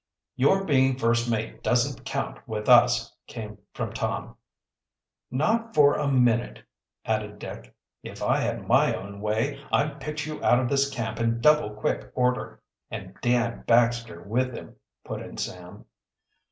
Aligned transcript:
"Your 0.35 0.63
being 0.65 0.97
first 0.97 1.29
mate 1.29 1.61
doesn't 1.61 2.05
count 2.05 2.39
with 2.47 2.67
us," 2.67 3.15
came 3.27 3.59
from 3.71 3.93
Tom. 3.93 4.35
"Not 5.29 5.75
for 5.75 5.93
a 5.93 6.07
minute," 6.07 6.63
added 7.05 7.37
Dick. 7.37 7.75
"If 8.01 8.23
I 8.23 8.39
had 8.39 8.67
my 8.67 8.95
own 8.95 9.21
way, 9.21 9.63
I'd 9.71 9.99
pitch 9.99 10.25
you 10.25 10.43
out 10.43 10.59
of 10.59 10.69
this 10.69 10.89
camp 10.91 11.19
in 11.19 11.39
double 11.39 11.69
quick 11.75 12.11
order." 12.15 12.63
"And 12.89 13.13
Dan 13.21 13.63
Baxter 13.67 14.23
with 14.23 14.55
him," 14.55 14.75
put 15.05 15.21
in 15.21 15.37
Sam. 15.37 15.85